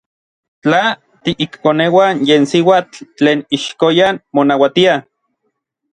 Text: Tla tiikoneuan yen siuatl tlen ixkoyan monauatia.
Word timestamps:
Tla 0.63 0.79
tiikoneuan 1.27 2.15
yen 2.29 2.43
siuatl 2.53 2.99
tlen 3.19 3.39
ixkoyan 3.59 4.15
monauatia. 4.37 4.95